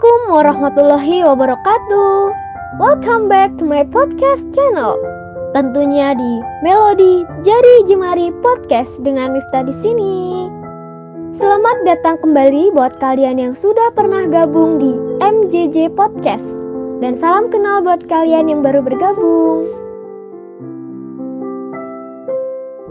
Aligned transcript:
Assalamualaikum 0.00 0.32
warahmatullahi 0.32 1.16
wabarakatuh. 1.28 2.32
Welcome 2.80 3.28
back 3.28 3.52
to 3.60 3.68
my 3.68 3.84
podcast 3.84 4.48
channel. 4.48 4.96
Tentunya 5.52 6.16
di 6.16 6.40
Melodi 6.64 7.28
Jari 7.44 7.84
Jemari 7.84 8.32
Podcast 8.40 8.96
dengan 9.04 9.36
Miftah 9.36 9.60
di 9.60 9.76
sini. 9.76 10.48
Selamat 11.36 11.84
datang 11.84 12.16
kembali 12.16 12.72
buat 12.72 12.96
kalian 12.96 13.44
yang 13.44 13.52
sudah 13.52 13.92
pernah 13.92 14.24
gabung 14.24 14.80
di 14.80 14.96
MJJ 15.20 15.92
Podcast 15.92 16.48
dan 17.04 17.12
salam 17.12 17.52
kenal 17.52 17.84
buat 17.84 18.00
kalian 18.08 18.48
yang 18.48 18.64
baru 18.64 18.80
bergabung. 18.80 19.68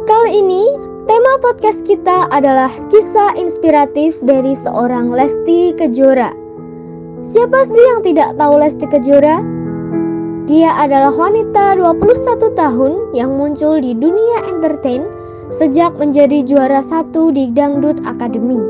Kali 0.05 0.45
ini 0.45 0.62
tema 1.09 1.41
podcast 1.41 1.81
kita 1.89 2.30
adalah 2.30 2.70
kisah 2.94 3.34
inspiratif 3.34 4.14
dari 4.22 4.53
seorang 4.53 5.09
Lesti 5.09 5.73
Kejora. 5.73 6.38
Siapa 7.20 7.68
sih 7.68 7.84
yang 7.84 8.00
tidak 8.00 8.40
tahu 8.40 8.64
Lesti 8.64 8.88
Kejora? 8.88 9.44
Dia 10.48 10.72
adalah 10.80 11.12
wanita 11.12 11.76
21 11.76 12.55
tahun 12.55 13.12
yang 13.12 13.36
muncul 13.36 13.84
di 13.84 13.92
dunia 13.92 14.40
entertain 14.48 15.04
sejak 15.52 15.92
menjadi 16.00 16.48
juara 16.48 16.80
satu 16.80 17.28
di 17.36 17.52
Dangdut 17.52 18.00
Academy. 18.08 18.64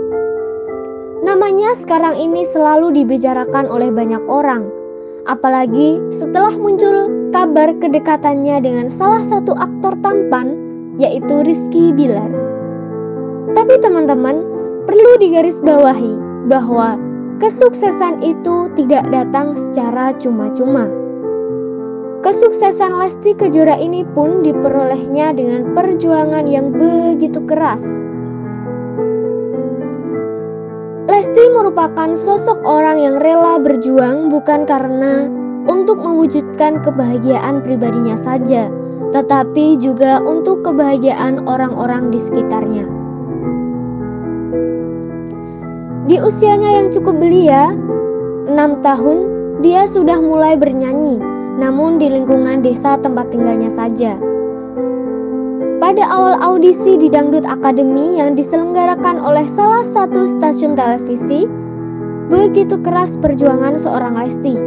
Namanya 1.22 1.78
sekarang 1.78 2.18
ini 2.18 2.42
selalu 2.50 2.98
dibicarakan 2.98 3.70
oleh 3.70 3.94
banyak 3.94 4.24
orang, 4.26 4.66
apalagi 5.30 6.02
setelah 6.10 6.52
muncul 6.58 7.06
kabar 7.30 7.70
kedekatannya 7.78 8.66
dengan 8.66 8.90
salah 8.90 9.22
satu 9.22 9.54
aktor 9.54 9.94
tampan 10.02 10.58
yaitu 10.98 11.46
Rizky 11.46 11.94
Bilar. 11.94 12.34
Tapi 13.54 13.78
teman-teman, 13.78 14.42
perlu 14.90 15.22
digarisbawahi 15.22 16.18
bahwa 16.50 16.98
Kesuksesan 17.40 18.20
itu 18.20 18.68
tidak 18.76 19.08
datang 19.16 19.56
secara 19.56 20.12
cuma-cuma. 20.20 20.92
Kesuksesan 22.20 23.00
Lesti 23.00 23.32
Kejora 23.32 23.80
ini 23.80 24.04
pun 24.04 24.44
diperolehnya 24.44 25.32
dengan 25.32 25.72
perjuangan 25.72 26.44
yang 26.44 26.76
begitu 26.76 27.40
keras. 27.48 27.80
Lesti 31.08 31.44
merupakan 31.56 32.12
sosok 32.12 32.60
orang 32.68 33.00
yang 33.00 33.16
rela 33.24 33.56
berjuang 33.56 34.28
bukan 34.28 34.68
karena 34.68 35.32
untuk 35.72 36.04
mewujudkan 36.04 36.84
kebahagiaan 36.84 37.64
pribadinya 37.64 38.20
saja, 38.20 38.68
tetapi 39.16 39.80
juga 39.80 40.20
untuk 40.20 40.68
kebahagiaan 40.68 41.48
orang-orang 41.48 42.12
di 42.12 42.20
sekitarnya. 42.20 42.99
Di 46.10 46.18
usianya 46.18 46.82
yang 46.82 46.88
cukup 46.90 47.22
belia, 47.22 47.70
6 48.50 48.82
tahun, 48.82 49.18
dia 49.62 49.86
sudah 49.86 50.18
mulai 50.18 50.58
bernyanyi, 50.58 51.22
namun 51.62 52.02
di 52.02 52.10
lingkungan 52.10 52.66
desa 52.66 52.98
tempat 52.98 53.30
tinggalnya 53.30 53.70
saja. 53.70 54.18
Pada 55.78 56.02
awal 56.10 56.34
audisi 56.42 56.98
di 56.98 57.14
Dangdut 57.14 57.46
Academy 57.46 58.18
yang 58.18 58.34
diselenggarakan 58.34 59.22
oleh 59.22 59.46
salah 59.54 59.86
satu 59.86 60.26
stasiun 60.26 60.74
televisi, 60.74 61.46
begitu 62.34 62.82
keras 62.82 63.14
perjuangan 63.22 63.78
seorang 63.78 64.18
Lesti. 64.18 64.58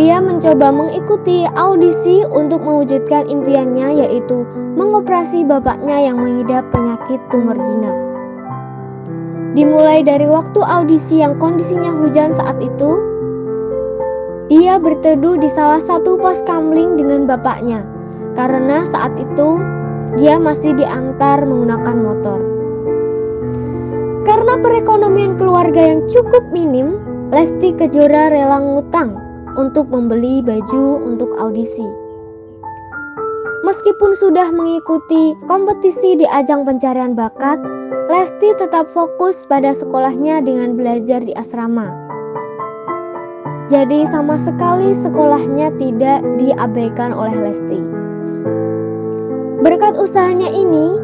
Dia 0.00 0.16
mencoba 0.24 0.72
mengikuti 0.72 1.44
audisi 1.60 2.24
untuk 2.32 2.64
mewujudkan 2.64 3.28
impiannya 3.28 4.00
yaitu 4.08 4.48
mengoperasi 4.80 5.44
bapaknya 5.44 6.08
yang 6.08 6.24
mengidap 6.24 6.64
penyakit 6.72 7.20
tumor 7.28 7.60
jinak. 7.60 8.09
Dimulai 9.50 10.06
dari 10.06 10.30
waktu 10.30 10.62
audisi 10.62 11.18
yang 11.18 11.34
kondisinya 11.42 11.90
hujan 11.90 12.30
saat 12.30 12.54
itu, 12.62 13.02
ia 14.50 14.78
berteduh 14.78 15.38
di 15.38 15.50
salah 15.50 15.82
satu 15.82 16.18
pos 16.18 16.42
kamling 16.46 16.98
dengan 16.98 17.26
bapaknya 17.26 17.82
karena 18.38 18.86
saat 18.86 19.14
itu 19.18 19.58
dia 20.18 20.38
masih 20.38 20.74
diantar 20.74 21.42
menggunakan 21.42 21.96
motor. 21.98 22.40
Karena 24.26 24.54
perekonomian 24.62 25.34
keluarga 25.34 25.82
yang 25.94 26.06
cukup 26.06 26.46
minim, 26.54 26.98
Lesti 27.34 27.74
Kejora 27.74 28.30
rela 28.30 28.62
ngutang 28.62 29.18
untuk 29.58 29.90
membeli 29.90 30.42
baju 30.42 31.02
untuk 31.02 31.34
audisi. 31.38 31.86
Meskipun 33.66 34.14
sudah 34.18 34.50
mengikuti 34.50 35.34
kompetisi 35.46 36.18
di 36.18 36.26
ajang 36.26 36.66
pencarian 36.66 37.14
bakat, 37.14 37.58
Lesti 38.40 38.56
tetap 38.56 38.88
fokus 38.96 39.44
pada 39.44 39.76
sekolahnya 39.76 40.40
dengan 40.40 40.72
belajar 40.72 41.20
di 41.20 41.36
asrama. 41.36 41.92
Jadi 43.68 44.08
sama 44.08 44.40
sekali 44.40 44.96
sekolahnya 44.96 45.68
tidak 45.76 46.24
diabaikan 46.40 47.12
oleh 47.12 47.36
Lesti. 47.36 47.84
Berkat 49.60 49.92
usahanya 50.00 50.48
ini, 50.56 50.96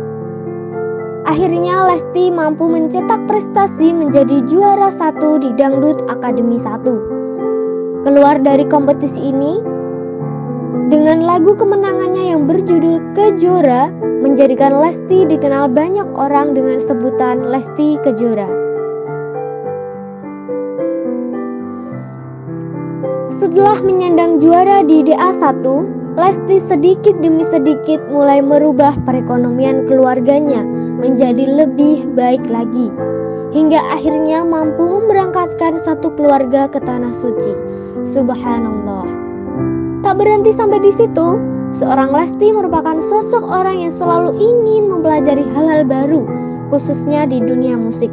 akhirnya 1.28 1.84
Lesti 1.92 2.32
mampu 2.32 2.72
mencetak 2.72 3.28
prestasi 3.28 3.92
menjadi 3.92 4.40
juara 4.48 4.88
satu 4.88 5.36
di 5.36 5.52
Dangdut 5.60 6.08
Akademi 6.08 6.56
1. 6.56 6.88
Keluar 8.08 8.40
dari 8.40 8.64
kompetisi 8.64 9.20
ini, 9.28 9.60
dengan 10.86 11.18
lagu 11.18 11.58
kemenangannya 11.58 12.30
yang 12.30 12.46
berjudul 12.46 13.02
Kejora, 13.18 13.90
menjadikan 14.22 14.70
Lesti 14.78 15.26
dikenal 15.26 15.66
banyak 15.66 16.06
orang 16.14 16.54
dengan 16.54 16.78
sebutan 16.78 17.42
Lesti 17.42 17.98
Kejora. 18.06 18.46
Setelah 23.26 23.82
menyandang 23.82 24.38
juara 24.38 24.86
di 24.86 25.02
DA1, 25.02 25.66
Lesti 26.16 26.56
sedikit 26.62 27.18
demi 27.18 27.42
sedikit 27.42 28.00
mulai 28.06 28.38
merubah 28.38 28.94
perekonomian 29.04 29.90
keluarganya 29.90 30.62
menjadi 31.02 31.66
lebih 31.66 32.08
baik 32.14 32.46
lagi. 32.46 32.94
Hingga 33.50 33.78
akhirnya 33.90 34.46
mampu 34.46 34.86
memberangkatkan 34.86 35.82
satu 35.82 36.14
keluarga 36.14 36.70
ke 36.70 36.78
tanah 36.78 37.12
suci. 37.12 37.52
Subhanallah. 38.06 39.25
Tak 40.06 40.22
berhenti 40.22 40.54
sampai 40.54 40.78
di 40.78 40.94
situ, 40.94 41.34
Seorang 41.74 42.14
Lesti 42.14 42.54
merupakan 42.54 42.94
sosok 43.02 43.42
orang 43.42 43.82
yang 43.82 43.90
selalu 43.90 44.38
ingin 44.38 44.86
mempelajari 44.86 45.42
hal-hal 45.50 45.82
baru, 45.82 46.22
khususnya 46.70 47.26
di 47.26 47.42
dunia 47.42 47.74
musik. 47.74 48.08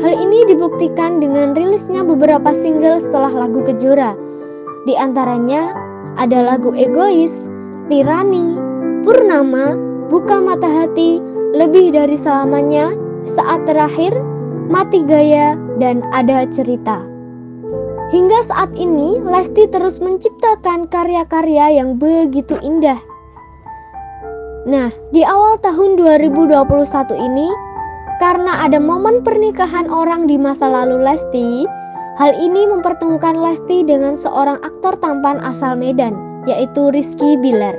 Hal 0.00 0.16
ini 0.24 0.48
dibuktikan 0.48 1.20
dengan 1.20 1.52
rilisnya 1.52 2.00
beberapa 2.00 2.56
single 2.56 2.96
setelah 2.96 3.30
lagu 3.30 3.60
Kejora. 3.60 4.16
Di 4.88 4.96
antaranya 4.96 5.76
ada 6.16 6.42
lagu 6.42 6.72
Egois, 6.72 7.46
Tirani, 7.92 8.56
Purnama, 9.04 9.76
Buka 10.08 10.40
Mata 10.40 10.66
Hati, 10.66 11.20
Lebih 11.52 11.92
Dari 11.92 12.16
Selamanya, 12.16 12.96
Saat 13.28 13.68
Terakhir, 13.68 14.16
Mati 14.72 15.04
Gaya, 15.04 15.60
dan 15.76 16.00
Ada 16.10 16.48
Cerita. 16.48 17.13
Hingga 18.12 18.40
saat 18.44 18.70
ini, 18.76 19.16
Lesti 19.24 19.64
terus 19.72 19.96
menciptakan 19.96 20.92
karya-karya 20.92 21.80
yang 21.80 21.96
begitu 21.96 22.60
indah. 22.60 23.00
Nah, 24.68 24.92
di 25.12 25.24
awal 25.24 25.56
tahun 25.64 25.96
2021 25.96 26.52
ini, 27.16 27.48
karena 28.20 28.64
ada 28.64 28.76
momen 28.76 29.24
pernikahan 29.24 29.88
orang 29.88 30.28
di 30.28 30.36
masa 30.36 30.68
lalu 30.68 31.00
Lesti, 31.00 31.64
hal 32.20 32.32
ini 32.36 32.68
mempertemukan 32.68 33.40
Lesti 33.40 33.84
dengan 33.84 34.16
seorang 34.16 34.60
aktor 34.60 35.00
tampan 35.00 35.40
asal 35.40 35.72
Medan, 35.72 36.16
yaitu 36.44 36.92
Rizky 36.92 37.40
Bilar. 37.40 37.76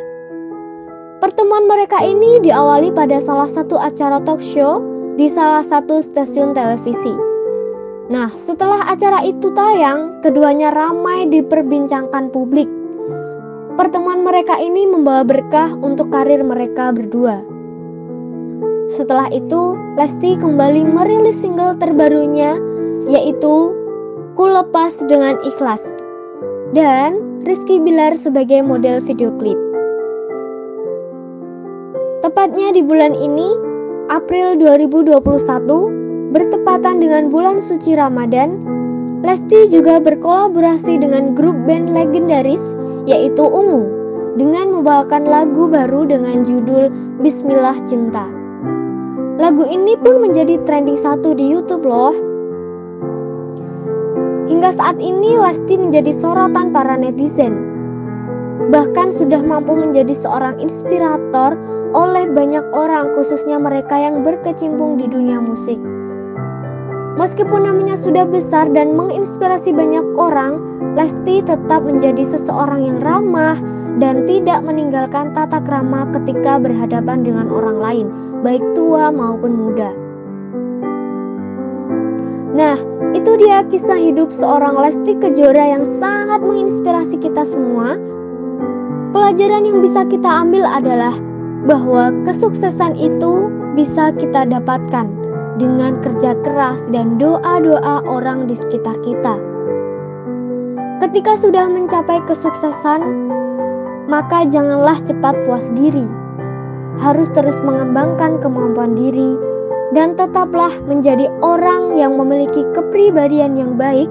Pertemuan 1.22 1.70
mereka 1.70 2.02
ini 2.02 2.42
diawali 2.42 2.94
pada 2.94 3.22
salah 3.22 3.50
satu 3.50 3.78
acara 3.78 4.22
talk 4.26 4.42
show 4.42 4.82
di 5.18 5.30
salah 5.30 5.66
satu 5.66 6.02
stasiun 6.02 6.54
televisi. 6.54 7.35
Nah, 8.06 8.30
setelah 8.38 8.86
acara 8.86 9.26
itu 9.26 9.50
tayang, 9.58 10.22
keduanya 10.22 10.70
ramai 10.70 11.26
diperbincangkan 11.26 12.30
publik. 12.30 12.70
Pertemuan 13.74 14.22
mereka 14.22 14.62
ini 14.62 14.86
membawa 14.86 15.26
berkah 15.26 15.74
untuk 15.82 16.14
karir 16.14 16.46
mereka 16.46 16.94
berdua. 16.94 17.42
Setelah 18.94 19.28
itu, 19.34 19.74
Lesti 19.98 20.38
kembali 20.38 20.86
merilis 20.86 21.42
single 21.42 21.74
terbarunya 21.82 22.62
yaitu 23.10 23.74
Ku 24.38 24.46
Lepas 24.46 25.02
Dengan 25.10 25.42
Ikhlas 25.42 25.82
dan 26.78 27.18
Rizky 27.42 27.82
Bilar 27.82 28.14
sebagai 28.14 28.62
model 28.62 29.02
video 29.02 29.34
klip. 29.40 29.58
Tepatnya 32.22 32.74
di 32.74 32.82
bulan 32.86 33.18
ini, 33.18 33.56
April 34.14 34.58
2021, 34.62 36.05
Bertepatan 36.36 37.00
dengan 37.00 37.32
bulan 37.32 37.64
suci 37.64 37.96
Ramadan, 37.96 38.60
Lesti 39.24 39.72
juga 39.72 40.04
berkolaborasi 40.04 41.00
dengan 41.00 41.32
grup 41.32 41.56
band 41.64 41.96
legendaris 41.96 42.60
yaitu 43.08 43.40
Ungu 43.40 43.88
dengan 44.36 44.76
membawakan 44.76 45.24
lagu 45.24 45.72
baru 45.72 46.04
dengan 46.04 46.44
judul 46.44 46.92
Bismillah 47.24 47.80
Cinta. 47.88 48.28
Lagu 49.40 49.64
ini 49.64 49.96
pun 49.96 50.20
menjadi 50.28 50.60
trending 50.68 51.00
satu 51.00 51.32
di 51.32 51.56
YouTube 51.56 51.88
loh. 51.88 52.12
Hingga 54.52 54.76
saat 54.76 55.00
ini 55.00 55.40
Lesti 55.40 55.80
menjadi 55.80 56.12
sorotan 56.12 56.76
para 56.76 57.00
netizen. 57.00 57.56
Bahkan 58.76 59.08
sudah 59.16 59.40
mampu 59.40 59.72
menjadi 59.72 60.12
seorang 60.12 60.60
inspirator 60.60 61.56
oleh 61.96 62.28
banyak 62.28 62.68
orang 62.76 63.16
khususnya 63.16 63.56
mereka 63.56 63.96
yang 63.96 64.20
berkecimpung 64.20 65.00
di 65.00 65.08
dunia 65.08 65.40
musik. 65.40 65.95
Meskipun 67.16 67.64
namanya 67.64 67.96
sudah 67.96 68.28
besar 68.28 68.68
dan 68.76 68.92
menginspirasi 68.92 69.72
banyak 69.72 70.04
orang, 70.20 70.60
Lesti 71.00 71.40
tetap 71.44 71.88
menjadi 71.88 72.24
seseorang 72.24 72.84
yang 72.84 73.00
ramah 73.00 73.56
dan 74.04 74.28
tidak 74.28 74.64
meninggalkan 74.68 75.32
tata 75.32 75.64
krama 75.64 76.08
ketika 76.12 76.60
berhadapan 76.60 77.24
dengan 77.24 77.48
orang 77.48 77.80
lain, 77.80 78.08
baik 78.44 78.64
tua 78.76 79.12
maupun 79.16 79.56
muda. 79.56 79.96
Nah, 82.56 82.76
itu 83.16 83.32
dia 83.40 83.64
kisah 83.68 84.00
hidup 84.00 84.32
seorang 84.32 84.76
Lesti 84.76 85.16
Kejora 85.16 85.76
yang 85.80 85.88
sangat 85.88 86.44
menginspirasi 86.44 87.20
kita 87.20 87.48
semua. 87.48 87.96
Pelajaran 89.16 89.64
yang 89.64 89.80
bisa 89.80 90.04
kita 90.04 90.28
ambil 90.28 90.68
adalah 90.68 91.16
bahwa 91.64 92.12
kesuksesan 92.28 93.00
itu 93.00 93.48
bisa 93.76 94.12
kita 94.16 94.48
dapatkan 94.48 95.25
dengan 95.56 96.00
kerja 96.04 96.36
keras 96.44 96.88
dan 96.92 97.16
doa-doa 97.16 98.04
orang 98.08 98.48
di 98.48 98.56
sekitar 98.56 99.00
kita. 99.04 99.40
Ketika 101.04 101.36
sudah 101.36 101.68
mencapai 101.68 102.24
kesuksesan, 102.24 103.02
maka 104.08 104.48
janganlah 104.48 104.96
cepat 105.04 105.36
puas 105.44 105.68
diri. 105.76 106.08
Harus 106.96 107.28
terus 107.36 107.60
mengembangkan 107.60 108.40
kemampuan 108.40 108.96
diri 108.96 109.36
dan 109.92 110.16
tetaplah 110.16 110.72
menjadi 110.88 111.28
orang 111.44 112.00
yang 112.00 112.16
memiliki 112.16 112.64
kepribadian 112.72 113.60
yang 113.60 113.76
baik 113.76 114.08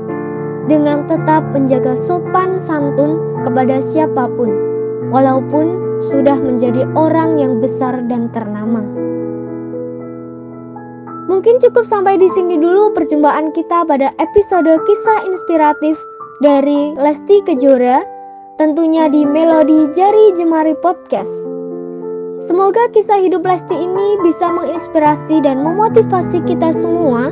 dengan 0.69 1.05
tetap 1.09 1.45
menjaga 1.53 1.97
sopan 1.97 2.61
santun 2.61 3.21
kepada 3.45 3.81
siapa 3.81 4.29
pun, 4.33 4.49
walaupun 5.13 5.99
sudah 6.05 6.37
menjadi 6.41 6.85
orang 6.97 7.41
yang 7.41 7.61
besar 7.61 8.01
dan 8.09 8.29
ternama. 8.33 8.85
Mungkin 11.45 11.61
cukup 11.61 11.85
sampai 11.85 12.17
di 12.17 12.25
sini 12.33 12.57
dulu 12.57 12.97
perjumpaan 12.97 13.53
kita 13.53 13.85
pada 13.85 14.17
episode 14.17 14.81
kisah 14.89 15.29
inspiratif 15.29 15.93
dari 16.41 16.97
Lesti 16.97 17.45
Kejora, 17.45 18.01
tentunya 18.57 19.13
di 19.13 19.29
Melodi 19.29 19.93
Jari 19.93 20.33
Jemari 20.41 20.73
Podcast. 20.81 21.29
Semoga 22.41 22.89
kisah 22.97 23.21
hidup 23.21 23.45
Lesti 23.45 23.77
ini 23.77 24.17
bisa 24.25 24.49
menginspirasi 24.57 25.45
dan 25.45 25.61
memotivasi 25.61 26.41
kita 26.49 26.73
semua. 26.81 27.29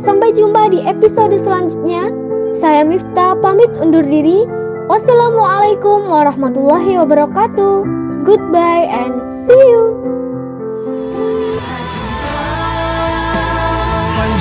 Sampai 0.00 0.32
jumpa 0.32 0.72
di 0.72 0.80
episode 0.80 1.36
selanjutnya. 1.36 2.08
Saya 2.56 2.88
Miftah 2.88 3.36
pamit 3.36 3.68
undur 3.76 4.00
diri. 4.00 4.48
Wassalamualaikum 4.88 6.08
warahmatullahi 6.08 7.04
wabarakatuh. 7.04 7.84
Goodbye 8.24 8.88
and 8.88 9.28
see 9.44 9.60
you. 9.68 9.92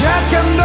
Jack 0.06 0.34
and 0.34 0.65